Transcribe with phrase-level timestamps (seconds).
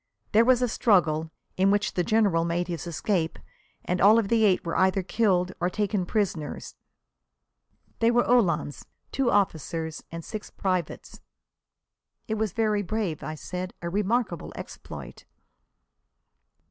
[0.31, 3.37] There was a struggle, in which the General made his escape
[3.85, 6.73] and all of the eight were either killed or taken prisoners.
[7.99, 11.21] They were uhlans, two officers and six privates."
[12.27, 13.75] "It was very brave," I said.
[13.83, 15.25] "A remarkable exploit."